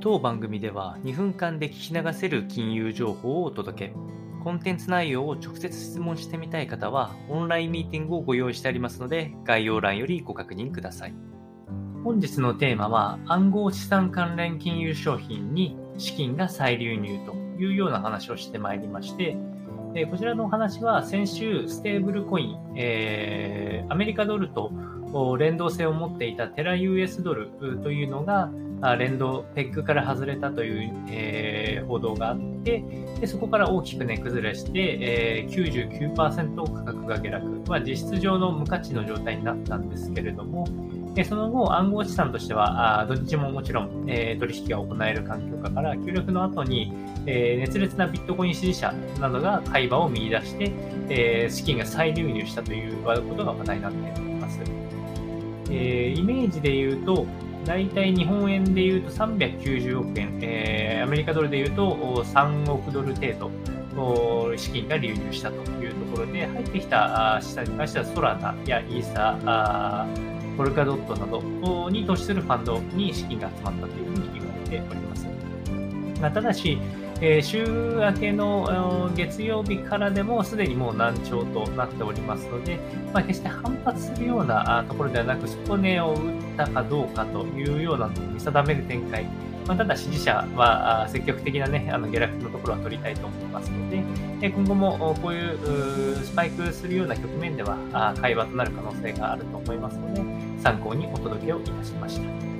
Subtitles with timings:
[0.00, 3.94] 当番組では2分間で聞き流せる金融情報をお届け。
[4.44, 11.14] コンテンツ内容を直接質問してみたい方は、オンラインミーティングをご用意してありますので、概要欄よりご確認ください。
[12.04, 19.36] 本日のテーマは、暗号資産関連金融商品に資金が再流入というような話をしてまいりまして、
[19.94, 24.70] えこちらのお話は先週、ステーブルコイン、えー、アメリカドルと
[25.38, 27.48] 連動性を持っていたテラ US ドル
[27.82, 28.50] というのが
[28.96, 32.84] 連動、ペッグから外れたという、えー、報道があって
[33.20, 40.66] で、そこから大きく値崩れして、えー、99%価格が下落、まあ、実質上の無価値の状態になったんですけれども、
[41.24, 46.92] その後、暗号資産としては、あどっちももちろん、えー、取引が行える環境下から、協力の後に、
[47.26, 50.72] えー、熱烈なビットコイン支持者などが会話を見出して、
[51.08, 54.60] えー、資金が再流入したということが話題になっています。
[55.70, 57.26] えー、イメージで言うと、
[57.64, 75.26] 大体日本円で言うと390億円、えー、アメリカドルで言うと3億ドル程度、資金が流入したというところで、入ってきた資産に関してはソラナやイーサー、ポルカドットなどに投資するファンドに資金が集まったというふうに言われております。
[76.20, 76.78] ただし、
[77.20, 82.78] えー、週明けの月曜日からでもすでにもう難聴となっておりますので、
[83.12, 86.20] まあ、決して反発するようなところではなく、底根を打っ
[86.56, 89.26] たかどうかというような見定める展開。
[89.66, 100.22] まあ、ただ支持者は積極的な、ね、あの下落のところは取りたいと思いますので、今後もこういうスパイクするような局面では会話となる可能性があると思いますので、
[100.62, 102.57] 参考にお届けをいたしました。